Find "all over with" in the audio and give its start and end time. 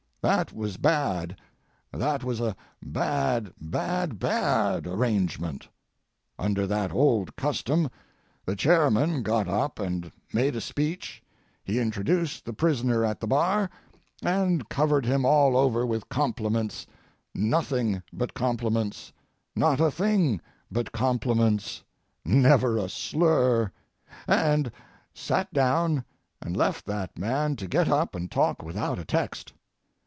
15.25-16.07